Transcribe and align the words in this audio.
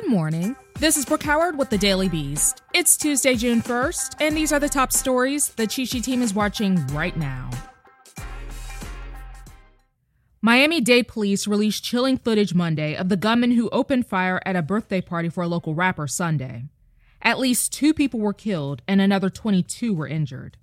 Good 0.00 0.10
morning. 0.10 0.54
This 0.78 0.98
is 0.98 1.06
Brooke 1.06 1.22
Howard 1.22 1.56
with 1.56 1.70
the 1.70 1.78
Daily 1.78 2.10
Beast. 2.10 2.60
It's 2.74 2.98
Tuesday, 2.98 3.34
June 3.34 3.62
1st, 3.62 4.16
and 4.20 4.36
these 4.36 4.52
are 4.52 4.60
the 4.60 4.68
top 4.68 4.92
stories 4.92 5.48
the 5.48 5.66
Cheat 5.66 5.88
Sheet 5.88 6.04
team 6.04 6.20
is 6.20 6.34
watching 6.34 6.86
right 6.88 7.16
now. 7.16 7.48
Miami 10.42 10.82
Dade 10.82 11.08
police 11.08 11.46
released 11.46 11.82
chilling 11.82 12.18
footage 12.18 12.52
Monday 12.52 12.94
of 12.94 13.08
the 13.08 13.16
gunman 13.16 13.52
who 13.52 13.70
opened 13.70 14.06
fire 14.06 14.38
at 14.44 14.54
a 14.54 14.60
birthday 14.60 15.00
party 15.00 15.30
for 15.30 15.44
a 15.44 15.48
local 15.48 15.74
rapper 15.74 16.06
Sunday. 16.06 16.64
At 17.22 17.38
least 17.38 17.72
two 17.72 17.94
people 17.94 18.20
were 18.20 18.34
killed 18.34 18.82
and 18.86 19.00
another 19.00 19.30
22 19.30 19.94
were 19.94 20.06
injured. 20.06 20.58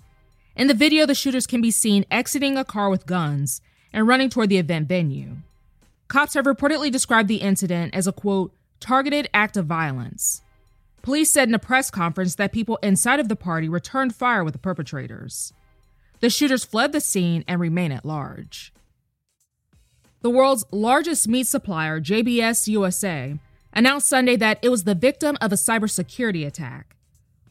In 0.56 0.68
the 0.68 0.76
video, 0.76 1.08
the 1.08 1.16
shooters 1.16 1.48
can 1.48 1.60
be 1.60 1.72
seen 1.72 2.06
exiting 2.12 2.56
a 2.56 2.64
car 2.64 2.88
with 2.88 3.08
guns 3.08 3.62
and 3.92 4.08
running 4.08 4.30
toward 4.30 4.50
the 4.50 4.60
event 4.60 4.88
venue. 4.88 5.38
Cops 6.08 6.36
have 6.36 6.46
reportedly 6.46 6.92
described 6.92 7.28
the 7.28 7.38
incident 7.38 7.96
as 7.96 8.06
a 8.06 8.12
quote, 8.12 8.54
targeted 8.84 9.30
act 9.34 9.56
of 9.56 9.66
violence. 9.66 10.42
Police 11.02 11.32
said 11.32 11.48
in 11.48 11.56
a 11.56 11.60
press 11.60 11.90
conference 11.90 12.36
that 12.36 12.52
people 12.52 12.78
inside 12.84 13.20
of 13.20 13.30
the 13.30 13.36
party 13.36 13.70
returned 13.70 14.14
fire 14.14 14.44
with 14.44 14.52
the 14.52 14.60
perpetrators. 14.60 15.54
The 16.20 16.30
shooters 16.30 16.66
fled 16.66 16.92
the 16.92 17.02
scene 17.02 17.46
and 17.48 17.62
remain 17.62 17.94
at 17.94 18.06
large. 18.06 18.74
The 20.22 20.30
world's 20.30 20.66
largest 20.72 21.28
meat 21.28 21.48
supplier, 21.48 22.00
JBS 22.00 22.68
USA, 22.68 23.40
announced 23.74 24.08
Sunday 24.08 24.36
that 24.36 24.60
it 24.62 24.70
was 24.70 24.84
the 24.84 24.96
victim 24.96 25.38
of 25.40 25.52
a 25.52 25.56
cybersecurity 25.56 26.46
attack. 26.46 26.96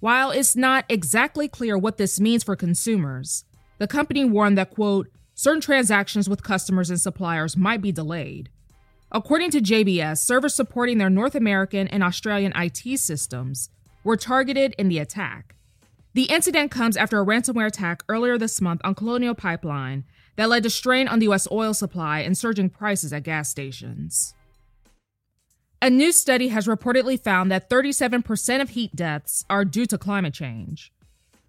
While 0.00 0.30
it's 0.30 0.54
not 0.54 0.84
exactly 0.88 1.48
clear 1.48 1.78
what 1.78 1.96
this 1.96 2.20
means 2.20 2.44
for 2.44 2.56
consumers, 2.56 3.44
the 3.78 3.86
company 3.86 4.24
warned 4.24 4.58
that, 4.58 4.70
quote, 4.70 5.08
certain 5.34 5.60
transactions 5.62 6.28
with 6.28 6.42
customers 6.42 6.90
and 6.90 7.00
suppliers 7.00 7.56
might 7.56 7.80
be 7.80 7.92
delayed. 7.92 8.50
According 9.14 9.50
to 9.50 9.60
JBS, 9.60 10.18
servers 10.18 10.54
supporting 10.54 10.96
their 10.96 11.10
North 11.10 11.34
American 11.34 11.86
and 11.86 12.02
Australian 12.02 12.54
IT 12.56 12.98
systems 12.98 13.68
were 14.04 14.16
targeted 14.16 14.74
in 14.78 14.88
the 14.88 14.98
attack. 14.98 15.54
The 16.14 16.24
incident 16.24 16.70
comes 16.70 16.96
after 16.96 17.20
a 17.20 17.24
ransomware 17.24 17.66
attack 17.66 18.02
earlier 18.08 18.38
this 18.38 18.62
month 18.62 18.80
on 18.84 18.94
Colonial 18.94 19.34
Pipeline 19.34 20.04
that 20.36 20.48
led 20.48 20.62
to 20.62 20.70
strain 20.70 21.08
on 21.08 21.18
the 21.18 21.26
U.S. 21.26 21.46
oil 21.52 21.74
supply 21.74 22.20
and 22.20 22.38
surging 22.38 22.70
prices 22.70 23.12
at 23.12 23.22
gas 23.22 23.50
stations. 23.50 24.32
A 25.82 25.90
new 25.90 26.10
study 26.10 26.48
has 26.48 26.66
reportedly 26.66 27.22
found 27.22 27.50
that 27.50 27.68
37% 27.68 28.62
of 28.62 28.70
heat 28.70 28.96
deaths 28.96 29.44
are 29.50 29.66
due 29.66 29.84
to 29.86 29.98
climate 29.98 30.32
change. 30.32 30.90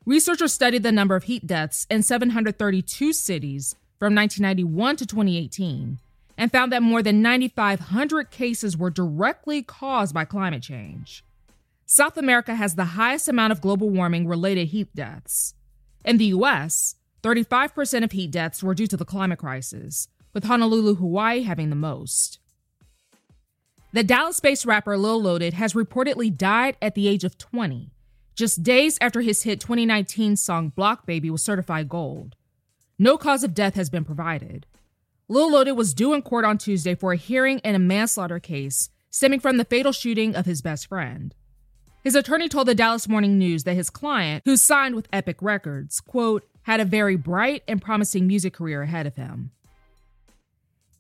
Researchers 0.06 0.52
studied 0.52 0.84
the 0.84 0.92
number 0.92 1.16
of 1.16 1.24
heat 1.24 1.48
deaths 1.48 1.88
in 1.90 2.04
732 2.04 3.14
cities 3.14 3.76
from 4.00 4.14
1991 4.14 4.98
to 4.98 5.06
2018 5.06 6.00
and 6.38 6.52
found 6.52 6.72
that 6.72 6.84
more 6.84 7.04
than 7.04 7.22
9,500 7.22 8.32
cases 8.32 8.78
were 8.78 8.90
directly 8.90 9.62
caused 9.62 10.14
by 10.14 10.26
climate 10.26 10.64
change. 10.64 11.24
South 11.86 12.18
America 12.18 12.56
has 12.56 12.76
the 12.76 12.86
highest 12.86 13.28
amount 13.28 13.52
of 13.52 13.62
global 13.62 13.90
warming 13.90 14.28
related 14.28 14.70
heat 14.70 14.94
deaths. 14.96 15.54
In 16.04 16.18
the 16.18 16.26
US, 16.26 16.96
35% 17.22 18.04
of 18.04 18.12
heat 18.12 18.32
deaths 18.32 18.64
were 18.64 18.74
due 18.74 18.88
to 18.88 18.98
the 18.98 19.06
climate 19.06 19.40
crisis, 19.40 20.08
with 20.34 20.46
Honolulu, 20.46 20.96
Hawaii 20.96 21.44
having 21.44 21.70
the 21.70 21.76
most. 21.76 22.40
The 23.94 24.04
Dallas 24.04 24.40
based 24.40 24.66
rapper 24.66 24.98
Lil 24.98 25.22
Loaded 25.22 25.54
has 25.54 25.74
reportedly 25.74 26.36
died 26.36 26.78
at 26.82 26.96
the 26.96 27.08
age 27.08 27.24
of 27.24 27.38
20, 27.38 27.92
just 28.36 28.64
days 28.64 28.98
after 29.00 29.22
his 29.22 29.44
hit 29.44 29.60
2019 29.60 30.36
song 30.36 30.70
Block 30.70 31.06
Baby 31.06 31.30
was 31.30 31.44
certified 31.44 31.88
gold. 31.88 32.36
No 32.98 33.18
cause 33.18 33.44
of 33.44 33.54
death 33.54 33.76
has 33.76 33.92
been 33.92 34.04
provided. 34.04 34.66
Lil 35.34 35.52
Loaded 35.52 35.72
was 35.72 35.96
due 35.96 36.14
in 36.14 36.22
court 36.22 36.46
on 36.46 36.60
Tuesday 36.60 36.94
for 36.94 37.12
a 37.12 37.18
hearing 37.18 37.58
in 37.64 37.74
a 37.74 37.80
manslaughter 37.80 38.38
case 38.38 38.92
stemming 39.10 39.40
from 39.40 39.58
the 39.58 39.66
fatal 39.66 39.92
shooting 39.92 40.36
of 40.36 40.46
his 40.46 40.62
best 40.62 40.86
friend. 40.86 41.34
His 42.04 42.14
attorney 42.14 42.48
told 42.48 42.68
the 42.68 42.76
Dallas 42.76 43.10
Morning 43.10 43.40
News 43.40 43.64
that 43.64 43.74
his 43.74 43.90
client, 43.90 44.44
who 44.46 44.56
signed 44.56 44.94
with 44.94 45.08
Epic 45.12 45.38
Records, 45.42 46.02
quote, 46.02 46.48
had 46.62 46.80
a 46.80 46.86
very 46.86 47.16
bright 47.16 47.64
and 47.68 47.82
promising 47.82 48.28
music 48.28 48.54
career 48.54 48.84
ahead 48.84 49.08
of 49.08 49.16
him. 49.16 49.50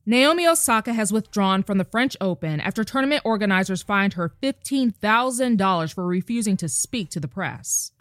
Naomi 0.04 0.48
Osaka 0.48 0.94
has 0.94 1.14
withdrawn 1.14 1.62
from 1.62 1.78
the 1.78 1.86
French 1.86 2.18
Open 2.20 2.60
after 2.60 2.84
tournament 2.84 3.22
organizers 3.24 3.84
fined 3.84 4.14
her 4.14 4.34
$15,000 4.42 5.94
for 5.94 6.08
refusing 6.08 6.58
to 6.58 6.68
speak 6.68 7.12
to 7.12 7.20
the 7.20 7.28
press. 7.28 7.92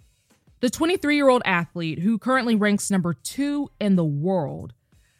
The 0.60 0.70
23 0.70 1.14
year 1.14 1.28
old 1.28 1.42
athlete, 1.44 1.98
who 1.98 2.16
currently 2.16 2.54
ranks 2.54 2.90
number 2.90 3.12
two 3.12 3.70
in 3.78 3.96
the 3.96 4.04
world, 4.04 4.72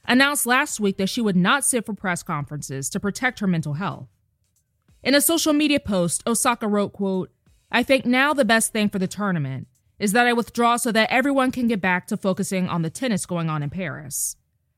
announced 0.06 0.46
last 0.46 0.80
week 0.80 0.96
that 0.98 1.08
she 1.08 1.20
would 1.20 1.36
not 1.36 1.64
sit 1.64 1.86
for 1.86 1.94
press 1.94 2.22
conferences 2.22 2.88
to 2.90 3.00
protect 3.00 3.40
her 3.40 3.46
mental 3.46 3.74
health. 3.74 4.08
In 5.02 5.14
a 5.14 5.20
social 5.20 5.52
media 5.52 5.80
post, 5.80 6.22
Osaka 6.26 6.68
wrote, 6.68 6.92
quote, 6.92 7.30
I 7.70 7.82
think 7.82 8.04
now 8.04 8.34
the 8.34 8.44
best 8.44 8.72
thing 8.72 8.88
for 8.88 8.98
the 8.98 9.08
tournament 9.08 9.66
is 9.98 10.12
that 10.12 10.26
I 10.26 10.32
withdraw 10.32 10.76
so 10.76 10.92
that 10.92 11.10
everyone 11.10 11.50
can 11.50 11.68
get 11.68 11.80
back 11.80 12.06
to 12.08 12.16
focusing 12.16 12.68
on 12.68 12.82
the 12.82 12.90
tennis 12.90 13.26
going 13.26 13.48
on 13.48 13.62
in 13.62 13.70
Paris. 13.70 14.36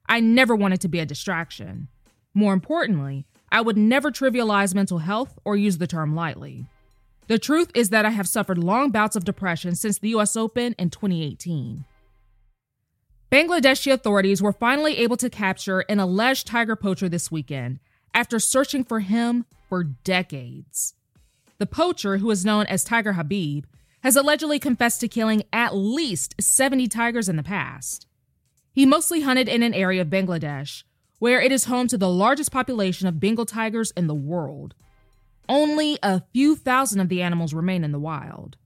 I 0.09 0.21
never 0.21 0.55
wanted 0.55 0.81
to 0.83 0.89
be 0.89 1.01
a 1.01 1.07
distraction. 1.07 1.89
More 2.35 2.53
importantly, 2.53 3.27
I 3.51 3.61
would 3.61 3.77
never 3.77 4.11
trivialize 4.11 4.75
mental 4.75 4.99
health 4.99 5.39
or 5.45 5.57
use 5.57 5.79
the 5.79 5.87
term 5.87 6.15
lightly. 6.15 6.67
The 7.27 7.39
truth 7.39 7.71
is 7.75 7.89
that 7.89 8.05
I 8.05 8.11
have 8.11 8.29
suffered 8.29 8.59
long 8.59 8.91
bouts 8.91 9.17
of 9.17 9.25
depression 9.25 9.75
since 9.77 9.99
the 9.99 10.11
US 10.11 10.37
Open 10.37 10.75
in 10.79 10.91
2018. 10.91 11.85
Bangladeshi 13.31 13.93
authorities 13.93 14.41
were 14.43 14.53
finally 14.53 14.99
able 14.99 15.17
to 15.17 15.31
capture 15.31 15.81
an 15.81 15.99
alleged 15.99 16.47
tiger 16.47 16.77
poacher 16.77 17.09
this 17.09 17.31
weekend 17.31 17.81
after 18.13 18.39
searching 18.39 18.85
for 18.85 19.01
him 19.01 19.45
for 19.69 19.83
decades. 19.83 20.95
The 21.59 21.67
poacher, 21.67 22.19
who 22.19 22.31
is 22.31 22.45
known 22.45 22.67
as 22.67 22.85
Tiger 22.85 23.15
Habib, 23.15 23.65
has 24.03 24.17
allegedly 24.17 24.59
confessed 24.59 25.01
to 25.01 25.09
killing 25.09 25.43
at 25.53 25.75
least 25.75 26.35
70 26.41 26.89
tigers 26.89 27.29
in 27.29 27.37
the 27.37 27.43
past. 27.43 28.07
He 28.73 28.87
mostly 28.87 29.23
hunted 29.23 29.49
in 29.49 29.63
an 29.63 29.75
area 29.75 30.03
of 30.03 30.09
Bangladesh 30.09 30.85
where 31.19 31.41
it 31.41 31.53
is 31.53 31.65
home 31.65 31.89
to 31.89 31.97
the 31.97 32.09
largest 32.09 32.53
population 32.53 33.09
of 33.09 33.21
Bengal 33.21 33.47
tigers 33.47 33.93
in 33.93 34.09
the 34.09 34.15
world. 34.15 34.75
Only 35.49 35.99
a 36.03 36.23
few 36.33 36.57
thousand 36.57 37.01
of 37.01 37.09
the 37.09 37.23
animals 37.23 37.55
remain 37.55 37.83
in 37.83 37.93
the 37.93 37.99
wild. 37.99 38.57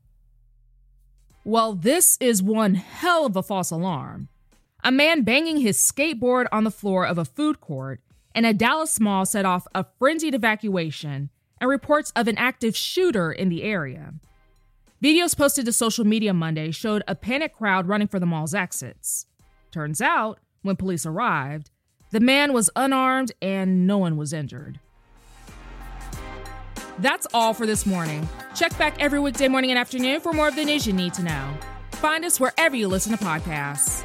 Well, 1.44 1.75
this 1.75 2.19
is 2.20 2.42
one 2.42 2.75
hell 2.75 3.26
of 3.26 3.36
a 3.36 3.42
false 3.42 3.70
alarm. 3.70 4.28
A 4.84 4.93
man 4.93 5.22
banging 5.22 5.59
his 5.59 5.77
skateboard 5.77 6.47
on 6.53 6.65
the 6.65 6.71
floor 6.71 7.05
of 7.06 7.19
a 7.19 7.25
food 7.25 7.61
court 7.61 8.00
in 8.34 8.44
a 8.44 8.55
Dallas 8.55 9.00
mall 9.00 9.27
set 9.27 9.44
off 9.44 9.66
a 9.75 9.84
frenzied 9.99 10.34
evacuation 10.34 11.31
and 11.61 11.69
reports 11.69 12.12
of 12.15 12.28
an 12.28 12.39
active 12.39 12.77
shooter 12.77 13.33
in 13.33 13.49
the 13.49 13.65
area. 13.65 14.15
Videos 15.03 15.37
posted 15.37 15.65
to 15.65 15.72
social 15.72 16.05
media 16.05 16.33
Monday 16.33 16.71
showed 16.71 17.03
a 17.09 17.15
panicked 17.15 17.56
crowd 17.56 17.88
running 17.88 18.09
for 18.09 18.21
the 18.21 18.27
mall's 18.27 18.55
exits. 18.55 19.27
Turns 19.72 20.00
out, 20.00 20.38
when 20.62 20.77
police 20.77 21.05
arrived, 21.05 21.71
the 22.11 22.21
man 22.21 22.53
was 22.53 22.71
unarmed 22.77 23.33
and 23.43 23.87
no 23.87 23.99
one 23.99 24.17
was 24.17 24.33
injured. 24.33 24.81
That's 26.99 27.26
all 27.32 27.55
for 27.55 27.67
this 27.67 27.87
morning. 27.87 28.29
Check 28.55 28.76
back 28.79 29.00
every 29.00 29.20
weekday 29.20 29.49
morning 29.49 29.70
and 29.70 29.79
afternoon 29.79 30.20
for 30.20 30.32
more 30.32 30.49
of 30.49 30.56
the 30.56 30.64
news 30.64 30.87
you 30.87 30.93
need 30.93 31.14
to 31.14 31.23
know. 31.23 31.55
Find 31.93 32.25
us 32.25 32.41
wherever 32.41 32.75
you 32.75 32.88
listen 32.88 33.17
to 33.17 33.23
podcasts. 33.23 34.05